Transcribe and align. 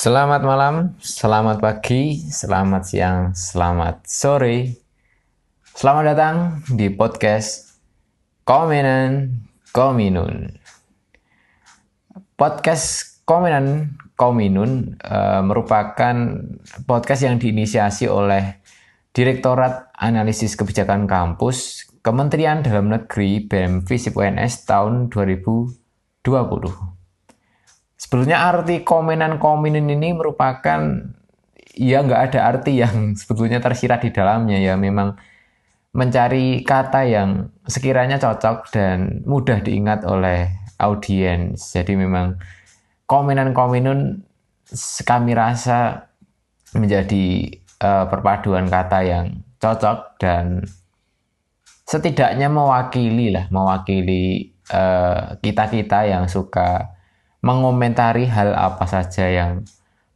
Selamat 0.00 0.40
malam, 0.40 0.96
selamat 0.96 1.60
pagi, 1.60 2.24
selamat 2.24 2.82
siang, 2.88 3.36
selamat 3.36 4.08
sore. 4.08 4.80
Selamat 5.76 6.16
datang 6.16 6.36
di 6.72 6.88
podcast 6.88 7.76
Komenan 8.48 9.44
Kominun. 9.76 10.56
Podcast 12.32 13.20
Komenan 13.28 14.00
Kominun 14.16 14.96
uh, 15.04 15.44
merupakan 15.44 16.16
podcast 16.88 17.28
yang 17.28 17.36
diinisiasi 17.36 18.08
oleh 18.08 18.56
Direktorat 19.12 19.92
Analisis 20.00 20.56
Kebijakan 20.56 21.04
Kampus 21.04 21.84
Kementerian 22.00 22.64
Dalam 22.64 22.88
Negeri 22.88 23.44
Visip 23.84 24.16
UNS 24.16 24.64
tahun 24.64 25.12
2020. 25.12 26.99
Sebetulnya 28.10 28.42
arti 28.42 28.82
komenan 28.82 29.38
kominin 29.38 29.86
ini 29.86 30.10
merupakan 30.10 30.82
ya 31.78 32.02
nggak 32.02 32.34
ada 32.34 32.40
arti 32.42 32.82
yang 32.82 32.96
sebetulnya 33.22 33.62
tersirat 33.62 34.02
di 34.02 34.10
dalamnya 34.10 34.58
ya 34.58 34.74
memang 34.74 35.14
mencari 35.94 36.66
kata 36.66 37.06
yang 37.06 37.54
sekiranya 37.70 38.18
cocok 38.18 38.66
dan 38.74 39.22
mudah 39.22 39.62
diingat 39.62 40.02
oleh 40.02 40.50
audiens. 40.82 41.70
Jadi 41.70 41.94
memang 41.94 42.34
komenan 43.06 43.54
kominun 43.54 44.26
kami 45.06 45.30
rasa 45.38 46.10
menjadi 46.74 47.46
uh, 47.78 48.10
perpaduan 48.10 48.66
kata 48.66 49.06
yang 49.06 49.38
cocok 49.62 50.18
dan 50.18 50.66
setidaknya 51.86 52.50
mewakili 52.50 53.30
lah 53.30 53.46
mewakili 53.54 54.50
uh, 54.74 54.78
eh, 54.78 55.42
kita 55.42 55.70
kita 55.70 56.10
yang 56.10 56.26
suka 56.26 56.99
mengomentari 57.40 58.28
hal 58.28 58.52
apa 58.52 58.84
saja 58.84 59.24
yang 59.28 59.64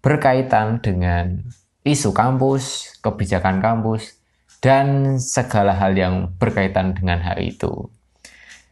berkaitan 0.05 0.85
dengan 0.85 1.41
isu 1.85 2.13
kampus, 2.13 2.97
kebijakan 3.01 3.61
kampus, 3.65 4.21
dan 4.61 5.17
segala 5.21 5.77
hal 5.77 5.93
yang 5.97 6.33
berkaitan 6.41 6.97
dengan 6.97 7.21
hal 7.21 7.41
itu. 7.41 7.89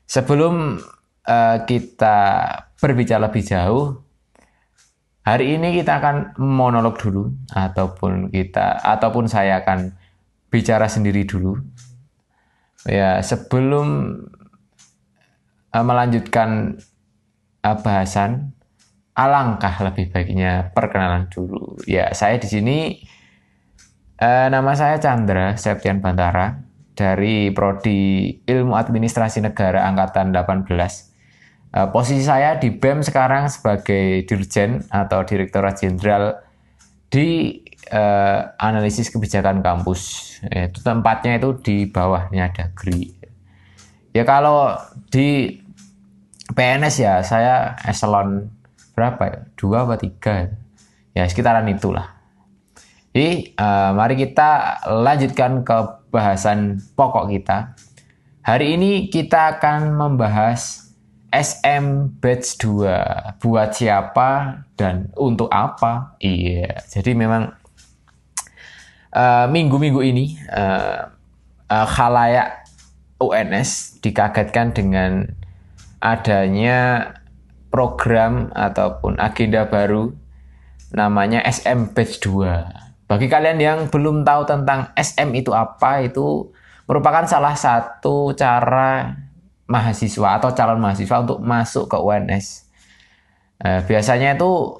Sebelum 0.08 0.80
uh, 1.28 1.58
kita 1.64 2.18
berbicara 2.80 3.28
lebih 3.28 3.44
jauh, 3.44 4.00
hari 5.24 5.56
ini 5.56 5.80
kita 5.80 6.00
akan 6.00 6.16
monolog 6.40 7.00
dulu, 7.00 7.32
ataupun 7.52 8.28
kita, 8.32 8.80
ataupun 8.80 9.28
saya 9.28 9.64
akan 9.64 9.96
bicara 10.52 10.88
sendiri 10.88 11.24
dulu. 11.24 11.56
Ya, 12.84 13.20
sebelum 13.24 14.20
uh, 15.72 15.84
melanjutkan 15.84 16.76
bahasan, 17.62 18.50
alangkah 19.14 19.72
lebih 19.86 20.10
baiknya 20.10 20.74
perkenalan 20.74 21.30
dulu. 21.30 21.78
Ya, 21.86 22.10
saya 22.10 22.42
di 22.42 22.48
sini 22.50 22.78
uh, 24.18 24.50
nama 24.50 24.74
saya 24.74 24.98
Chandra 24.98 25.54
Septian 25.54 26.02
Bantara 26.02 26.58
dari 26.98 27.54
prodi 27.54 28.34
Ilmu 28.42 28.74
Administrasi 28.74 29.40
Negara 29.46 29.86
angkatan 29.86 30.34
18. 30.34 30.74
Uh, 31.72 31.88
posisi 31.88 32.26
saya 32.26 32.58
di 32.60 32.68
BEM 32.68 33.00
sekarang 33.00 33.48
sebagai 33.48 34.26
dirjen 34.28 34.84
atau 34.92 35.24
direktorat 35.24 35.80
jenderal 35.80 36.42
di 37.08 37.62
uh, 37.94 38.52
analisis 38.58 39.08
kebijakan 39.08 39.62
kampus. 39.62 40.34
Itu 40.50 40.82
tempatnya 40.82 41.38
itu 41.38 41.56
di 41.62 41.76
bawahnya 41.86 42.50
ada 42.50 42.74
GRI. 42.74 43.22
Ya 44.12 44.28
kalau 44.28 44.76
di 45.08 45.61
PNS 46.50 46.94
ya 46.98 47.14
saya 47.22 47.78
eselon 47.86 48.50
berapa 48.98 49.22
ya? 49.30 49.38
Dua 49.54 49.86
atau 49.86 49.98
tiga 50.02 50.50
ya? 51.14 51.24
Sekitaran 51.30 51.70
itulah. 51.70 52.18
Jadi 53.12 53.52
uh, 53.60 53.92
mari 53.92 54.16
kita 54.16 54.80
lanjutkan 54.88 55.62
ke 55.62 55.76
bahasan 56.08 56.80
pokok 56.96 57.28
kita. 57.28 57.76
Hari 58.42 58.74
ini 58.74 59.06
kita 59.06 59.56
akan 59.58 59.94
membahas 59.94 60.90
SM 61.32 62.18
Batch 62.20 62.60
2 62.60 63.40
buat 63.40 63.70
siapa 63.72 64.60
dan 64.76 65.08
untuk 65.16 65.48
apa? 65.48 66.18
Iya. 66.20 66.84
Jadi 66.84 67.16
memang 67.16 67.48
eh, 69.16 69.46
minggu-minggu 69.48 70.02
uh, 70.02 70.10
ini 70.12 70.36
uh, 70.52 71.08
uh, 71.72 71.86
khalayak 71.88 72.68
UNS 73.16 74.02
dikagetkan 74.04 74.76
dengan 74.76 75.24
adanya 76.02 77.14
program 77.70 78.50
ataupun 78.52 79.22
agenda 79.22 79.70
baru 79.70 80.10
namanya 80.92 81.40
SM 81.46 81.94
Batch 81.94 82.20
2. 82.26 83.08
Bagi 83.08 83.30
kalian 83.30 83.58
yang 83.62 83.78
belum 83.88 84.26
tahu 84.26 84.44
tentang 84.44 84.90
SM 84.98 85.32
itu 85.32 85.54
apa, 85.54 86.04
itu 86.04 86.50
merupakan 86.90 87.24
salah 87.24 87.56
satu 87.56 88.34
cara 88.34 89.14
mahasiswa 89.70 90.36
atau 90.36 90.52
calon 90.52 90.82
mahasiswa 90.82 91.16
untuk 91.24 91.40
masuk 91.40 91.88
ke 91.88 91.96
UNS. 91.96 92.68
Eh, 93.62 93.80
biasanya 93.86 94.36
itu 94.36 94.76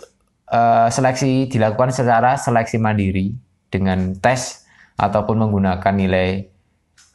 eh, 0.53 0.89
seleksi 0.91 1.49
dilakukan 1.49 1.95
secara 1.95 2.37
seleksi 2.37 2.77
mandiri 2.77 3.33
dengan 3.73 4.13
tes 4.19 4.69
ataupun 5.01 5.49
menggunakan 5.49 5.95
nilai 5.97 6.51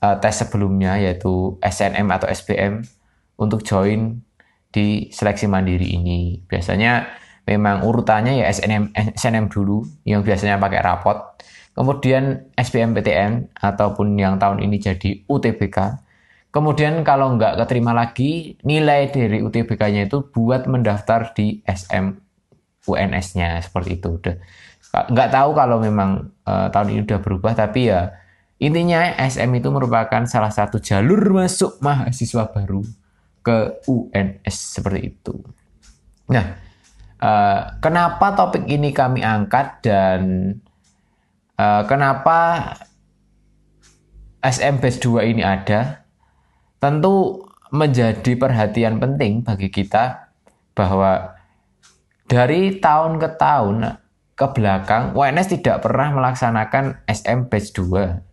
eh, 0.01 0.15
tes 0.17 0.33
sebelumnya 0.33 0.97
yaitu 0.97 1.59
SNM 1.61 2.07
atau 2.09 2.25
SBM 2.25 2.81
untuk 3.37 3.63
join 3.63 4.21
di 4.73 5.09
seleksi 5.09 5.47
mandiri 5.47 5.95
ini. 5.95 6.43
Biasanya 6.43 7.07
memang 7.47 7.87
urutannya 7.87 8.43
ya 8.43 8.45
SNM, 8.51 8.91
SNM 9.15 9.47
dulu 9.47 9.85
yang 10.03 10.21
biasanya 10.21 10.59
pakai 10.59 10.83
rapot, 10.83 11.17
kemudian 11.77 12.51
SBMPTN 12.57 13.55
ataupun 13.55 14.17
yang 14.19 14.35
tahun 14.37 14.61
ini 14.61 14.77
jadi 14.77 15.23
UTBK. 15.25 16.03
Kemudian 16.51 17.05
kalau 17.05 17.37
nggak 17.37 17.63
keterima 17.63 17.93
lagi, 17.93 18.57
nilai 18.65 19.13
dari 19.13 19.45
UTBK-nya 19.45 20.09
itu 20.09 20.25
buat 20.33 20.65
mendaftar 20.65 21.31
di 21.37 21.61
SM 21.63 22.17
UNS-nya 22.87 23.61
seperti 23.61 23.99
itu. 23.99 24.17
Udah 24.17 24.35
nggak 25.11 25.29
tahu 25.29 25.49
kalau 25.53 25.77
memang 25.77 26.33
uh, 26.47 26.71
tahun 26.73 26.97
ini 26.97 27.01
udah 27.05 27.19
berubah, 27.21 27.53
tapi 27.53 27.91
ya 27.93 28.15
intinya 28.57 29.13
SM 29.21 29.53
itu 29.53 29.69
merupakan 29.69 30.25
salah 30.25 30.49
satu 30.49 30.81
jalur 30.81 31.19
masuk 31.29 31.77
mahasiswa 31.83 32.49
baru 32.49 32.81
ke 33.47 33.79
UNS 33.87 34.55
seperti 34.75 35.15
itu. 35.15 35.39
Nah, 36.27 36.59
uh, 37.23 37.79
kenapa 37.79 38.35
topik 38.35 38.67
ini 38.67 38.91
kami 38.91 39.23
angkat 39.23 39.87
dan 39.87 40.19
uh, 41.55 41.87
kenapa 41.87 42.75
SM 44.43 44.83
Base 44.83 44.99
2 44.99 45.31
ini 45.31 45.47
ada? 45.47 46.03
Tentu 46.83 47.47
menjadi 47.71 48.35
perhatian 48.35 48.99
penting 48.99 49.47
bagi 49.47 49.71
kita 49.71 50.27
bahwa 50.75 51.39
dari 52.27 52.83
tahun 52.83 53.17
ke 53.23 53.29
tahun 53.39 53.97
ke 54.37 54.45
belakang 54.53 55.15
UNS 55.17 55.57
tidak 55.57 55.81
pernah 55.87 56.13
melaksanakan 56.13 57.01
SM 57.07 57.47
Batch 57.47 57.73
2 57.73 58.26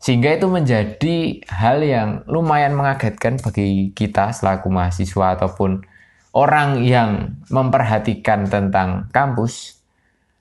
sehingga 0.00 0.32
itu 0.32 0.48
menjadi 0.48 1.44
hal 1.44 1.84
yang 1.84 2.24
lumayan 2.24 2.72
mengagetkan 2.72 3.36
bagi 3.36 3.92
kita 3.92 4.32
selaku 4.32 4.72
mahasiswa 4.72 5.36
ataupun 5.36 5.84
orang 6.32 6.80
yang 6.80 7.36
memperhatikan 7.52 8.48
tentang 8.48 9.12
kampus. 9.12 9.76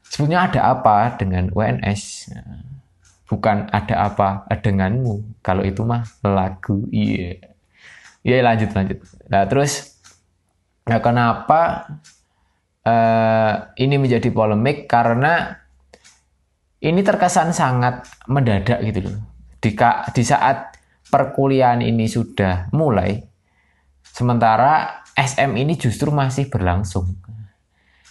Sebenarnya 0.07 0.41
ada 0.47 0.61
apa 0.79 1.19
dengan 1.19 1.51
UNS? 1.51 2.31
Bukan 3.27 3.67
ada 3.69 4.07
apa 4.07 4.47
denganmu. 4.47 5.43
Kalau 5.43 5.67
itu 5.67 5.83
mah 5.83 6.07
lagu. 6.23 6.87
Iya. 6.89 7.35
Yeah. 8.23 8.39
Iya 8.39 8.47
lanjut 8.47 8.71
lanjut. 8.71 8.97
Nah 9.27 9.43
terus 9.43 9.99
nah 10.87 11.03
kenapa 11.03 11.83
uh, 12.87 13.75
ini 13.75 13.99
menjadi 13.99 14.31
polemik? 14.31 14.87
Karena 14.87 15.51
ini 16.79 17.03
terkesan 17.03 17.51
sangat 17.51 18.07
mendadak 18.23 18.79
gitu 18.87 19.03
loh 19.03 19.28
di, 19.59 19.75
di 20.15 20.23
saat 20.23 20.79
perkuliahan 21.11 21.83
ini 21.83 22.07
sudah 22.07 22.71
mulai, 22.71 23.19
sementara 24.03 25.03
SM 25.13 25.51
ini 25.59 25.75
justru 25.75 26.09
masih 26.11 26.47
berlangsung. 26.47 27.11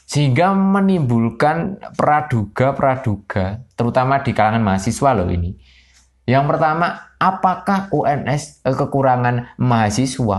Sehingga 0.09 0.57
menimbulkan 0.57 1.81
praduga-praduga, 1.93 3.61
terutama 3.77 4.25
di 4.25 4.33
kalangan 4.33 4.65
mahasiswa 4.65 5.11
loh 5.13 5.29
ini. 5.29 5.53
Yang 6.25 6.45
pertama, 6.49 7.13
apakah 7.21 7.93
UNS 7.93 8.65
eh, 8.65 8.77
kekurangan 8.77 9.57
mahasiswa? 9.61 10.39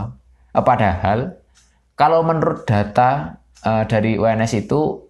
Eh, 0.53 0.63
padahal, 0.65 1.37
kalau 1.93 2.25
menurut 2.25 2.63
data 2.63 3.41
uh, 3.67 3.83
dari 3.83 4.15
UNS 4.15 4.55
itu, 4.55 5.03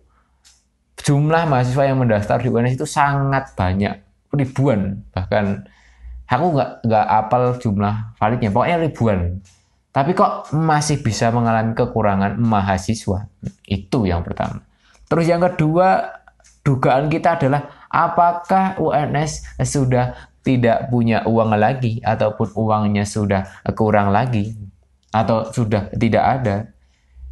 jumlah 1.00 1.46
mahasiswa 1.46 1.84
yang 1.86 2.02
mendaftar 2.02 2.42
di 2.42 2.50
UNS 2.50 2.82
itu 2.82 2.88
sangat 2.90 3.54
banyak, 3.54 3.94
ribuan, 4.34 5.06
bahkan 5.14 5.70
aku 6.30 6.46
nggak 6.54 6.70
nggak 6.86 7.06
apal 7.10 7.58
jumlah 7.58 8.14
validnya 8.22 8.54
pokoknya 8.54 8.78
ribuan 8.86 9.42
tapi 9.90 10.14
kok 10.14 10.54
masih 10.54 11.02
bisa 11.02 11.34
mengalami 11.34 11.74
kekurangan 11.74 12.38
mahasiswa 12.38 13.26
itu 13.66 14.06
yang 14.06 14.22
pertama 14.22 14.62
Terus 15.10 15.26
yang 15.26 15.42
kedua, 15.42 16.22
dugaan 16.62 17.10
kita 17.10 17.42
adalah 17.42 17.90
apakah 17.90 18.78
UNS 18.78 19.58
sudah 19.66 20.30
tidak 20.46 20.88
punya 20.94 21.26
uang 21.26 21.58
lagi 21.58 21.98
ataupun 22.06 22.54
uangnya 22.54 23.04
sudah 23.10 23.66
kurang 23.74 24.14
lagi 24.14 24.54
atau 25.10 25.50
sudah 25.50 25.90
tidak 25.98 26.24
ada. 26.24 26.56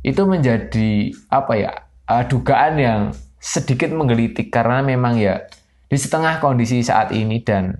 Itu 0.01 0.25
menjadi 0.25 1.13
apa 1.29 1.53
ya? 1.53 1.71
Uh, 2.09 2.25
dugaan 2.25 2.81
yang 2.81 2.99
sedikit 3.37 3.93
menggelitik 3.93 4.49
karena 4.49 4.81
memang 4.81 5.21
ya 5.21 5.45
di 5.87 5.97
setengah 5.99 6.41
kondisi 6.41 6.81
saat 6.81 7.13
ini 7.13 7.45
dan 7.45 7.77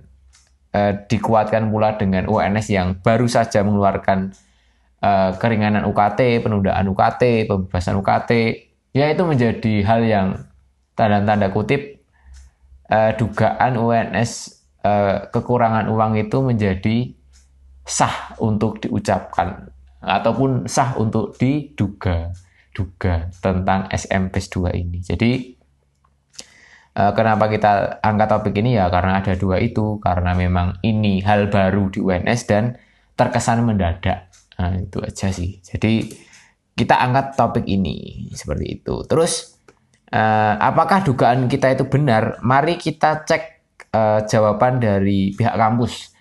uh, 0.77 0.91
dikuatkan 1.09 1.73
pula 1.73 1.97
dengan 1.97 2.29
UNS 2.29 2.69
yang 2.69 3.01
baru 3.01 3.25
saja 3.25 3.65
mengeluarkan 3.65 4.37
uh, 5.01 5.33
keringanan 5.41 5.89
UKT, 5.89 6.45
penundaan 6.45 6.85
UKT, 6.93 7.49
pembebasan 7.49 7.97
UKT, 7.97 8.31
ya 8.93 9.09
itu 9.09 9.23
menjadi 9.25 9.73
hal 9.81 10.01
yang 10.05 10.27
tanda-tanda 10.93 11.49
kutip 11.49 12.05
uh, 12.93 13.17
dugaan 13.17 13.77
UNS 13.77 14.61
uh, 14.85 15.29
kekurangan 15.33 15.89
uang 15.89 16.21
itu 16.21 16.37
menjadi 16.45 16.97
sah 17.87 18.35
untuk 18.37 18.83
diucapkan 18.83 19.71
ataupun 20.03 20.69
sah 20.69 20.93
untuk 20.99 21.33
diduga 21.39 22.35
duga 22.77 23.33
tentang 23.41 23.89
SMPS 23.89 24.53
2 24.53 24.69
ini. 24.77 25.01
Jadi 25.01 25.56
kenapa 26.97 27.45
kita 27.45 28.01
angkat 28.01 28.27
topik 28.33 28.57
ini 28.57 28.73
ya 28.73 28.89
karena 28.89 29.21
ada 29.21 29.37
dua 29.37 29.61
itu 29.61 30.01
karena 30.01 30.33
memang 30.33 30.81
ini 30.81 31.21
hal 31.21 31.53
baru 31.53 31.93
di 31.93 32.01
UNS 32.01 32.41
dan 32.49 32.73
terkesan 33.13 33.61
mendadak. 33.61 34.29
Nah, 34.57 34.73
itu 34.77 34.97
aja 35.01 35.29
sih. 35.29 35.61
Jadi 35.61 36.09
kita 36.77 36.97
angkat 36.97 37.37
topik 37.37 37.65
ini 37.65 38.29
seperti 38.33 38.81
itu. 38.81 39.05
Terus 39.05 39.57
uh, 40.13 40.57
apakah 40.61 41.01
dugaan 41.01 41.49
kita 41.49 41.73
itu 41.73 41.89
benar? 41.89 42.37
Mari 42.45 42.77
kita 42.77 43.25
cek 43.25 43.43
uh, 43.93 44.19
jawaban 44.25 44.77
dari 44.77 45.33
pihak 45.33 45.57
kampus. 45.57 46.13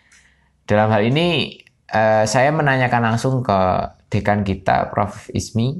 Dalam 0.65 0.89
hal 0.93 1.05
ini 1.05 1.61
uh, 1.93 2.25
saya 2.25 2.53
menanyakan 2.53 3.13
langsung 3.13 3.45
ke 3.45 3.61
dekan 4.09 4.43
kita 4.43 4.89
Prof 4.91 5.29
Ismi 5.33 5.77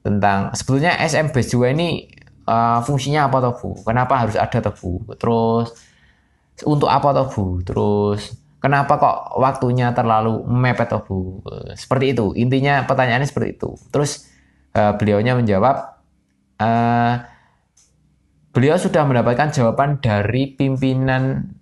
tentang 0.00 0.52
sebetulnya 0.56 0.96
SM 1.00 1.32
Base 1.32 1.52
2 1.56 1.76
ini 1.76 1.88
uh, 2.50 2.82
fungsinya 2.82 3.30
apa 3.30 3.38
toh 3.38 3.54
Bu? 3.54 3.68
Kenapa 3.86 4.26
harus 4.26 4.34
ada 4.34 4.58
toh 4.58 4.74
Bu? 4.74 5.14
Terus 5.14 5.70
untuk 6.66 6.90
apa 6.90 7.14
toh 7.14 7.28
Bu? 7.30 7.62
Terus 7.62 8.34
Kenapa 8.60 9.00
kok 9.00 9.40
waktunya 9.40 9.88
terlalu 9.96 10.44
mepet 10.44 10.92
toh 10.92 11.00
Bu? 11.00 11.40
Seperti 11.72 12.12
itu. 12.12 12.36
Intinya 12.36 12.84
pertanyaannya 12.84 13.24
seperti 13.24 13.56
itu. 13.56 13.72
Terus 13.88 14.28
uh, 14.76 14.92
beliaunya 15.00 15.32
menjawab, 15.32 15.96
uh, 16.60 17.14
beliau 18.52 18.76
sudah 18.76 19.08
mendapatkan 19.08 19.48
jawaban 19.48 19.96
dari 20.04 20.52
pimpinan 20.52 21.56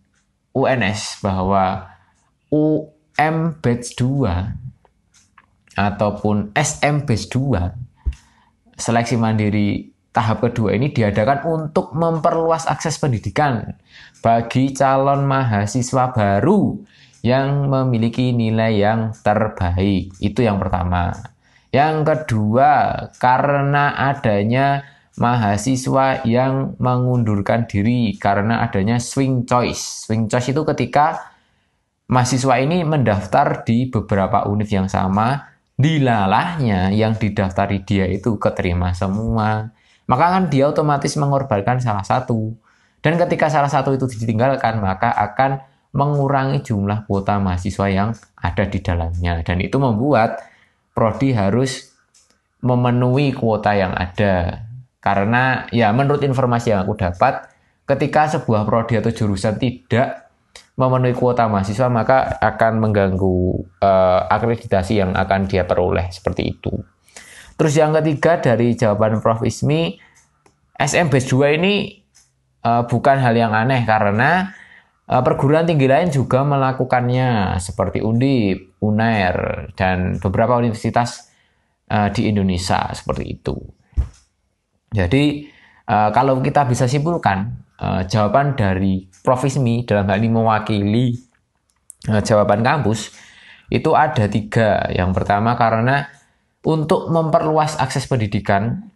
UNS 0.51 1.23
bahwa 1.23 1.87
UM 2.51 3.63
Batch 3.63 3.95
2 3.95 5.79
ataupun 5.79 6.51
SM 6.59 7.07
Batch 7.07 7.31
2 7.31 8.75
seleksi 8.75 9.15
mandiri 9.15 9.95
tahap 10.13 10.43
kedua 10.43 10.75
ini 10.75 10.91
diadakan 10.91 11.45
untuk 11.47 11.93
memperluas 11.95 12.67
akses 12.67 12.97
pendidikan 12.97 13.77
bagi 14.25 14.75
calon 14.75 15.29
mahasiswa 15.29 16.11
baru 16.11 16.81
yang 17.23 17.69
memiliki 17.69 18.31
nilai 18.33 18.79
yang 18.79 19.13
terbaik. 19.21 20.15
Itu 20.23 20.43
yang 20.43 20.59
pertama. 20.63 21.13
Yang 21.69 21.97
kedua, 22.09 22.73
karena 23.21 23.93
adanya 24.09 24.89
mahasiswa 25.19 26.25
yang 26.25 26.79
mengundurkan 26.79 27.67
diri 27.69 28.17
karena 28.17 28.65
adanya 28.65 29.03
swing 29.03 29.45
choice. 29.45 30.07
Swing 30.09 30.31
choice 30.31 30.55
itu 30.55 30.63
ketika 30.65 31.35
mahasiswa 32.09 32.55
ini 32.63 32.87
mendaftar 32.87 33.67
di 33.67 33.91
beberapa 33.91 34.47
univ 34.49 34.71
yang 34.71 34.89
sama, 34.89 35.53
dilalahnya 35.77 36.95
yang 36.95 37.19
didaftari 37.19 37.85
dia 37.85 38.09
itu 38.09 38.41
keterima 38.41 38.95
semua 38.97 39.71
maka 40.09 40.25
kan 40.33 40.49
dia 40.49 40.67
otomatis 40.73 41.13
mengorbankan 41.21 41.79
salah 41.85 42.03
satu. 42.03 42.57
Dan 43.05 43.21
ketika 43.21 43.53
salah 43.53 43.69
satu 43.69 43.95
itu 43.95 44.09
ditinggalkan, 44.09 44.81
maka 44.81 45.13
akan 45.13 45.63
mengurangi 45.93 46.65
jumlah 46.65 47.05
kuota 47.05 47.37
mahasiswa 47.39 47.87
yang 47.93 48.11
ada 48.35 48.65
di 48.65 48.81
dalamnya. 48.81 49.45
Dan 49.45 49.61
itu 49.61 49.77
membuat 49.77 50.41
prodi 50.97 51.37
harus 51.37 51.93
memenuhi 52.65 53.37
kuota 53.37 53.77
yang 53.77 53.93
ada. 53.95 54.67
Karena 54.99 55.69
ya 55.71 55.95
menurut 55.95 56.25
informasi 56.25 56.75
yang 56.75 56.89
aku 56.89 56.99
dapat, 56.99 57.47
ketika 57.87 58.33
sebuah 58.33 58.67
prodi 58.67 58.99
atau 58.99 59.13
jurusan 59.15 59.61
tidak 59.61 60.33
memenuhi 60.75 61.15
kuota 61.15 61.47
mahasiswa, 61.47 61.87
maka 61.93 62.41
akan 62.41 62.83
mengganggu 62.83 63.37
uh, 63.85 64.21
akreditasi 64.27 65.05
yang 65.05 65.13
akan 65.15 65.47
dia 65.47 65.69
peroleh 65.69 66.09
seperti 66.11 66.57
itu. 66.57 66.73
Terus 67.59 67.75
yang 67.75 67.91
ketiga 67.99 68.39
dari 68.39 68.79
jawaban 68.79 69.19
Prof. 69.19 69.43
Ismi, 69.43 69.99
SM 70.79 71.11
Base 71.11 71.27
2 71.27 71.59
ini 71.59 71.91
uh, 72.63 72.87
bukan 72.87 73.19
hal 73.19 73.35
yang 73.35 73.51
aneh 73.51 73.83
karena 73.83 74.55
uh, 75.11 75.23
perguruan 75.27 75.67
tinggi 75.67 75.91
lain 75.91 76.15
juga 76.15 76.47
melakukannya 76.47 77.59
seperti 77.59 77.99
Undip, 77.99 78.79
UNAIR, 78.79 79.71
dan 79.75 80.23
beberapa 80.23 80.55
universitas 80.55 81.35
uh, 81.91 82.15
di 82.15 82.31
Indonesia 82.31 82.95
seperti 82.95 83.25
itu. 83.27 83.59
Jadi 84.95 85.51
uh, 85.91 86.15
kalau 86.15 86.39
kita 86.39 86.63
bisa 86.63 86.87
simpulkan 86.87 87.59
uh, 87.83 88.07
jawaban 88.07 88.55
dari 88.55 89.11
Prof. 89.27 89.43
Ismi 89.43 89.83
dalam 89.83 90.07
hal 90.07 90.23
ini 90.23 90.31
mewakili 90.31 91.07
uh, 92.07 92.23
jawaban 92.23 92.63
kampus 92.63 93.13
itu 93.69 93.93
ada 93.99 94.31
tiga. 94.31 94.87
Yang 94.95 95.11
pertama 95.19 95.59
karena 95.59 96.09
untuk 96.67 97.11
memperluas 97.13 97.79
akses 97.79 98.09
pendidikan 98.11 98.91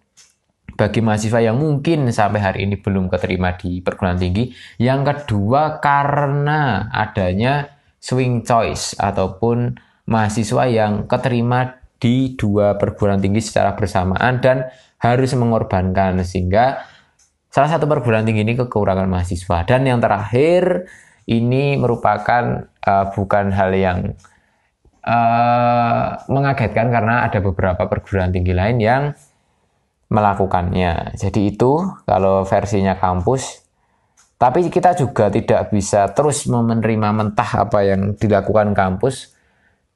bagi 0.72 1.04
mahasiswa 1.04 1.38
yang 1.38 1.60
mungkin 1.60 2.08
sampai 2.08 2.40
hari 2.40 2.58
ini 2.64 2.80
belum 2.80 3.12
keterima 3.12 3.54
di 3.54 3.84
perguruan 3.84 4.18
tinggi. 4.18 4.50
Yang 4.80 5.00
kedua 5.26 5.78
karena 5.78 6.88
adanya 6.90 7.70
swing 8.02 8.42
choice 8.42 8.98
ataupun 8.98 9.78
mahasiswa 10.08 10.66
yang 10.66 11.06
keterima 11.06 11.78
di 12.02 12.34
dua 12.34 12.74
perguruan 12.74 13.22
tinggi 13.22 13.38
secara 13.38 13.78
bersamaan 13.78 14.42
dan 14.42 14.66
harus 14.98 15.30
mengorbankan 15.38 16.18
sehingga 16.26 16.82
salah 17.46 17.70
satu 17.70 17.86
perguruan 17.86 18.26
tinggi 18.26 18.42
ini 18.42 18.58
kekurangan 18.58 19.06
mahasiswa 19.06 19.62
dan 19.62 19.86
yang 19.86 20.02
terakhir 20.02 20.90
ini 21.30 21.78
merupakan 21.78 22.66
uh, 22.82 23.06
bukan 23.14 23.54
hal 23.54 23.70
yang 23.70 24.18
uh, 25.06 26.06
mengagetkan 26.30 26.88
karena 26.90 27.26
ada 27.26 27.38
beberapa 27.42 27.86
perguruan 27.90 28.30
tinggi 28.30 28.54
lain 28.54 28.78
yang 28.78 29.02
melakukannya. 30.12 31.16
Jadi 31.16 31.56
itu 31.56 31.82
kalau 32.06 32.44
versinya 32.46 32.96
kampus. 32.96 33.64
Tapi 34.36 34.66
kita 34.74 34.98
juga 34.98 35.30
tidak 35.30 35.70
bisa 35.70 36.10
terus 36.10 36.50
menerima 36.50 37.14
mentah 37.14 37.62
apa 37.62 37.86
yang 37.86 38.18
dilakukan 38.18 38.74
kampus. 38.74 39.30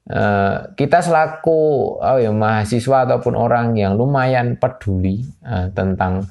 Uh, 0.06 0.70
kita 0.78 1.02
selaku 1.02 1.98
oh 1.98 2.18
ya, 2.22 2.30
mahasiswa 2.30 3.10
ataupun 3.10 3.34
orang 3.34 3.74
yang 3.74 3.98
lumayan 3.98 4.54
peduli 4.54 5.26
uh, 5.42 5.70
tentang 5.74 6.26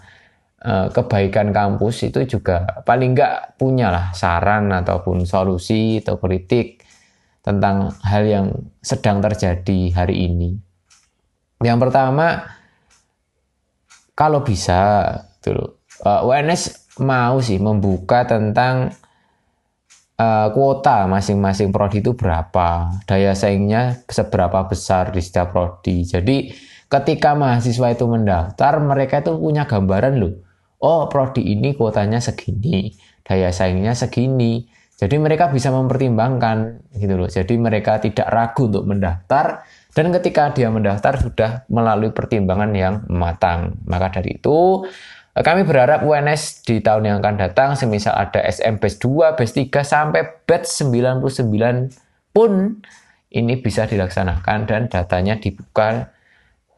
kebaikan 0.65 1.53
kampus 1.53 2.09
itu 2.09 2.25
juga 2.25 2.81
paling 2.81 3.13
nggak 3.13 3.53
punyalah 3.61 4.17
saran 4.17 4.73
ataupun 4.73 5.21
solusi 5.21 6.01
atau 6.01 6.17
kritik 6.17 6.81
tentang 7.45 7.93
hal 8.01 8.25
yang 8.25 8.47
sedang 8.81 9.21
terjadi 9.21 9.93
hari 9.93 10.25
ini. 10.25 10.57
Yang 11.61 11.77
pertama, 11.87 12.41
kalau 14.17 14.41
bisa, 14.41 15.05
dulu 15.45 15.77
uh, 16.01 16.25
UNS 16.25 16.97
mau 17.05 17.37
sih 17.39 17.61
membuka 17.61 18.25
tentang 18.25 18.91
uh, 20.17 20.47
kuota 20.51 21.05
masing-masing 21.05 21.69
prodi 21.69 22.01
itu 22.01 22.17
berapa, 22.17 22.97
daya 23.05 23.37
saingnya 23.37 24.01
seberapa 24.09 24.65
besar 24.65 25.13
di 25.13 25.21
setiap 25.21 25.53
prodi. 25.53 26.01
Jadi 26.01 26.49
ketika 26.89 27.37
mahasiswa 27.37 27.93
itu 27.93 28.09
mendaftar, 28.09 28.81
mereka 28.81 29.21
itu 29.21 29.37
punya 29.37 29.69
gambaran 29.69 30.17
loh. 30.17 30.33
Oh, 30.81 31.07
prodi 31.07 31.45
ini 31.45 31.77
kuotanya 31.77 32.17
segini, 32.17 32.97
daya 33.21 33.53
saingnya 33.53 33.93
segini. 33.93 34.65
Jadi 34.95 35.19
mereka 35.19 35.51
bisa 35.51 35.75
mempertimbangkan 35.75 36.87
gitu 36.95 37.19
loh. 37.19 37.27
Jadi 37.27 37.59
mereka 37.59 37.99
tidak 37.99 38.31
ragu 38.31 38.71
untuk 38.71 38.87
mendaftar 38.87 39.67
dan 39.91 40.05
ketika 40.15 40.55
dia 40.55 40.71
mendaftar 40.71 41.19
sudah 41.19 41.67
melalui 41.67 42.15
pertimbangan 42.15 42.71
yang 42.71 43.03
matang. 43.11 43.75
Maka 43.83 44.19
dari 44.19 44.39
itu 44.39 44.87
kami 45.35 45.67
berharap 45.67 46.07
UNS 46.07 46.63
di 46.63 46.79
tahun 46.79 47.11
yang 47.11 47.17
akan 47.19 47.35
datang 47.35 47.75
semisal 47.75 48.15
ada 48.15 48.39
SM 48.39 48.79
Base 48.79 48.95
2, 49.03 49.35
Base 49.35 49.53
3 49.67 49.83
sampai 49.83 50.21
Batch 50.47 50.87
99 50.87 52.31
pun 52.31 52.79
ini 53.35 53.59
bisa 53.59 53.83
dilaksanakan 53.83 54.63
dan 54.63 54.87
datanya 54.87 55.35
dibuka 55.35 56.15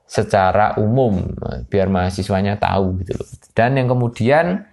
secara 0.10 0.74
umum 0.82 1.22
biar 1.70 1.86
mahasiswanya 1.86 2.58
tahu 2.58 2.98
gitu 3.06 3.14
loh. 3.14 3.30
Dan 3.54 3.78
yang 3.78 3.94
kemudian 3.94 4.66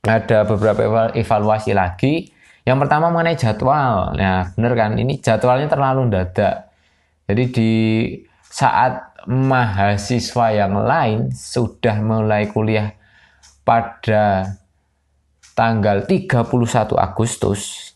ada 0.00 0.48
beberapa 0.48 1.12
evaluasi 1.12 1.76
lagi. 1.76 2.37
Yang 2.68 2.84
pertama 2.84 3.08
mengenai 3.08 3.40
jadwal. 3.40 4.12
Nah, 4.12 4.52
bener 4.52 4.72
kan? 4.76 4.92
Ini 5.00 5.24
jadwalnya 5.24 5.72
terlalu 5.72 6.12
dadak. 6.12 6.68
Jadi 7.24 7.44
di 7.48 7.72
saat 8.44 9.24
mahasiswa 9.24 10.46
yang 10.52 10.76
lain 10.76 11.32
sudah 11.32 11.96
mulai 12.04 12.52
kuliah 12.52 12.92
pada 13.64 14.56
tanggal 15.56 16.04
31 16.04 16.44
Agustus 16.96 17.92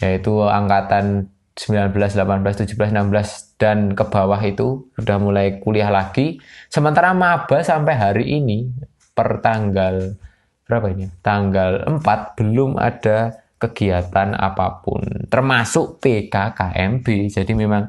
yaitu 0.00 0.32
angkatan 0.44 1.28
19, 1.54 1.94
18, 1.94 2.66
17, 2.66 2.76
16 2.76 3.60
dan 3.62 3.94
ke 3.94 4.04
bawah 4.10 4.40
itu 4.42 4.90
sudah 4.98 5.16
mulai 5.22 5.62
kuliah 5.62 5.88
lagi. 5.88 6.42
Sementara 6.66 7.14
maba 7.14 7.62
sampai 7.62 7.94
hari 7.94 8.24
ini 8.42 8.68
per 9.14 9.38
tanggal 9.38 10.18
berapa 10.64 10.92
ini? 10.92 11.12
Tanggal 11.20 11.84
4 11.86 12.38
belum 12.40 12.76
ada 12.80 13.44
kegiatan 13.60 14.36
apa 14.36 14.84
pun 14.84 15.00
termasuk 15.30 16.02
PKKMB. 16.02 17.06
Jadi 17.32 17.52
memang 17.56 17.88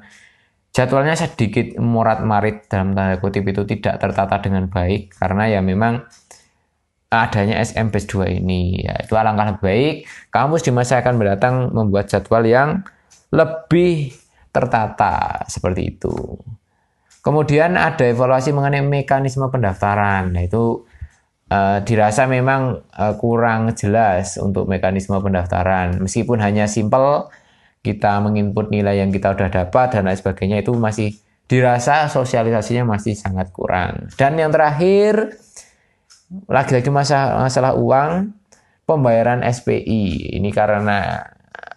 jadwalnya 0.71 1.15
sedikit 1.15 1.75
morat-marit 1.79 2.67
dalam 2.67 2.95
tanda 2.95 3.19
kutip 3.19 3.47
itu 3.47 3.63
tidak 3.67 3.99
tertata 3.99 4.43
dengan 4.43 4.67
baik 4.67 5.15
karena 5.15 5.47
ya 5.47 5.59
memang 5.63 6.03
adanya 7.11 7.63
SMP 7.63 8.03
2 8.03 8.43
ini 8.43 8.83
ya 8.83 8.99
itu 8.99 9.15
alangkah 9.15 9.55
baik 9.63 10.03
kampus 10.27 10.67
di 10.67 10.71
masa 10.75 10.99
akan 10.99 11.15
mendatang 11.15 11.71
membuat 11.71 12.11
jadwal 12.11 12.43
yang 12.43 12.83
lebih 13.31 14.11
tertata 14.51 15.43
seperti 15.47 15.95
itu. 15.95 16.15
Kemudian 17.19 17.73
ada 17.73 18.05
evaluasi 18.05 18.53
mengenai 18.53 18.85
mekanisme 18.85 19.49
pendaftaran. 19.49 20.29
Nah, 20.29 20.45
itu 20.45 20.85
uh, 21.55 21.77
dirasa 21.81 22.27
memang 22.27 22.83
uh, 22.91 23.13
kurang 23.15 23.71
jelas 23.79 24.35
untuk 24.35 24.67
mekanisme 24.67 25.15
pendaftaran. 25.15 26.03
Meskipun 26.03 26.43
hanya 26.43 26.67
simpel 26.67 27.31
kita 27.79 28.19
menginput 28.19 28.73
nilai 28.73 28.99
yang 28.99 29.13
kita 29.13 29.37
sudah 29.37 29.49
dapat 29.49 29.93
dan 29.93 30.09
lain 30.09 30.17
sebagainya 30.17 30.57
itu 30.65 30.73
masih 30.75 31.15
dirasa 31.45 32.09
sosialisasinya 32.09 32.83
masih 32.83 33.13
sangat 33.13 33.53
kurang. 33.53 34.09
Dan 34.17 34.35
yang 34.41 34.49
terakhir 34.49 35.37
lagi-lagi 36.49 36.89
masalah, 36.89 37.45
masalah 37.45 37.71
uang 37.77 38.33
pembayaran 38.89 39.45
SPI. 39.45 40.35
Ini 40.41 40.49
karena 40.49 41.21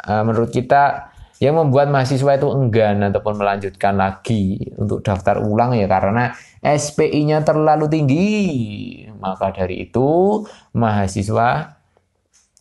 uh, 0.09 0.23
menurut 0.25 0.49
kita 0.49 1.13
yang 1.39 1.55
membuat 1.55 1.87
mahasiswa 1.87 2.35
itu 2.35 2.49
enggan 2.51 2.99
ataupun 3.07 3.39
melanjutkan 3.39 3.95
lagi 3.95 4.59
untuk 4.75 5.07
daftar 5.07 5.39
ulang 5.39 5.79
ya 5.79 5.87
karena 5.87 6.35
SPI-nya 6.63 7.47
terlalu 7.47 7.87
tinggi. 7.87 8.31
Maka 9.19 9.55
dari 9.55 9.87
itu 9.87 10.43
mahasiswa 10.75 11.79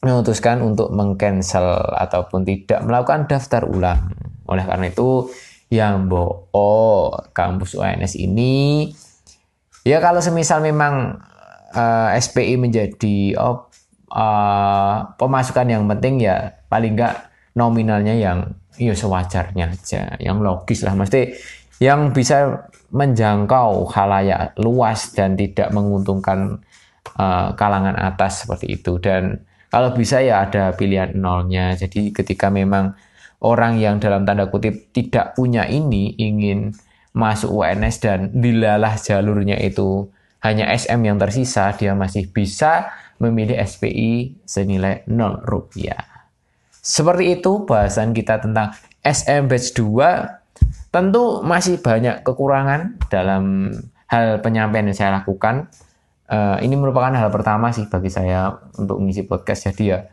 memutuskan 0.06 0.62
untuk 0.62 0.94
mengcancel 0.94 1.98
ataupun 1.98 2.46
tidak 2.46 2.86
melakukan 2.86 3.26
daftar 3.26 3.66
ulang. 3.66 4.14
Oleh 4.46 4.62
karena 4.62 4.94
itu 4.94 5.34
yang 5.68 6.08
boh 6.08 6.48
kampus 7.36 7.76
UNS 7.76 8.16
ini 8.16 8.88
ya 9.84 10.00
kalau 10.00 10.24
semisal 10.24 10.64
memang 10.64 11.20
uh, 11.76 12.16
eh, 12.16 12.24
SPI 12.24 12.56
menjadi 12.56 13.36
oh, 13.36 13.68
uh, 14.16 15.12
pemasukan 15.20 15.68
yang 15.68 15.84
penting 15.92 16.24
ya 16.24 16.56
paling 16.72 16.96
enggak 16.96 17.28
nominalnya 17.52 18.16
yang 18.16 18.56
ya 18.78 18.94
sewajarnya 18.94 19.74
aja. 19.74 20.16
Yang 20.22 20.38
logis 20.42 20.80
lah. 20.86 20.94
Mesti 20.94 21.34
yang 21.78 22.14
bisa 22.14 22.70
menjangkau 22.90 23.86
halayak 23.92 24.58
luas 24.58 25.12
dan 25.14 25.36
tidak 25.36 25.70
menguntungkan 25.76 26.64
uh, 27.20 27.54
kalangan 27.54 27.98
atas 27.98 28.46
seperti 28.46 28.80
itu. 28.80 28.98
Dan 28.98 29.44
kalau 29.68 29.92
bisa 29.94 30.24
ya 30.24 30.48
ada 30.48 30.74
pilihan 30.74 31.14
nolnya. 31.18 31.76
Jadi 31.76 32.16
ketika 32.16 32.48
memang 32.48 32.96
orang 33.44 33.78
yang 33.78 34.02
dalam 34.02 34.26
tanda 34.26 34.50
kutip 34.50 34.94
tidak 34.96 35.38
punya 35.38 35.68
ini 35.68 36.16
ingin 36.18 36.74
masuk 37.18 37.50
UNS 37.50 37.96
dan 38.02 38.20
dilalah 38.34 38.94
jalurnya 38.98 39.58
itu 39.58 40.10
hanya 40.46 40.70
SM 40.70 41.02
yang 41.02 41.18
tersisa 41.18 41.74
dia 41.74 41.98
masih 41.98 42.30
bisa 42.30 42.94
memilih 43.18 43.58
SPI 43.58 44.46
senilai 44.46 45.02
0 45.10 45.42
rupiah 45.42 46.17
seperti 46.88 47.36
itu 47.36 47.68
bahasan 47.68 48.16
kita 48.16 48.40
tentang 48.40 48.72
SM 49.04 49.52
Batch 49.52 49.76
2. 49.76 50.88
Tentu 50.88 51.44
masih 51.44 51.84
banyak 51.84 52.24
kekurangan 52.24 52.96
dalam 53.12 53.76
hal 54.08 54.40
penyampaian 54.40 54.88
yang 54.88 54.96
saya 54.96 55.12
lakukan. 55.20 55.68
Uh, 56.32 56.56
ini 56.64 56.80
merupakan 56.80 57.12
hal 57.12 57.28
pertama 57.28 57.76
sih 57.76 57.92
bagi 57.92 58.08
saya 58.08 58.56
untuk 58.80 59.04
mengisi 59.04 59.28
podcast. 59.28 59.68
Jadi 59.68 59.84
ya, 59.92 60.08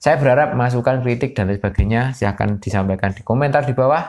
saya 0.00 0.16
berharap 0.16 0.56
masukan, 0.56 1.04
kritik, 1.04 1.36
dan 1.36 1.52
lain 1.52 1.60
sebagainya 1.60 2.16
silahkan 2.16 2.56
disampaikan 2.56 3.12
di 3.12 3.20
komentar 3.20 3.68
di 3.68 3.76
bawah. 3.76 4.08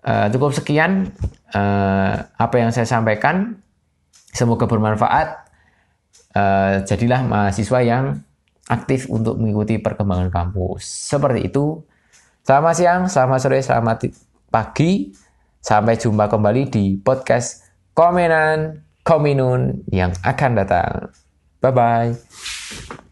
Uh, 0.00 0.32
cukup 0.32 0.56
sekian 0.56 1.12
uh, 1.52 2.12
apa 2.24 2.56
yang 2.56 2.72
saya 2.72 2.88
sampaikan. 2.88 3.60
Semoga 4.32 4.64
bermanfaat. 4.64 5.44
Uh, 6.32 6.84
jadilah 6.88 7.20
mahasiswa 7.20 7.80
yang 7.84 8.24
aktif 8.68 9.08
untuk 9.08 9.40
mengikuti 9.40 9.80
perkembangan 9.80 10.28
kampus. 10.28 10.84
Seperti 10.84 11.48
itu. 11.48 11.82
Selamat 12.44 12.74
siang, 12.76 13.02
selamat 13.08 13.38
sore, 13.40 13.58
selamat 13.60 13.96
pagi. 14.48 15.12
Sampai 15.58 15.98
jumpa 16.00 16.30
kembali 16.30 16.70
di 16.70 16.96
podcast 16.96 17.66
Komenan 17.92 18.84
Kominun 19.02 19.84
yang 19.90 20.14
akan 20.22 20.50
datang. 20.54 21.10
Bye-bye. 21.58 23.07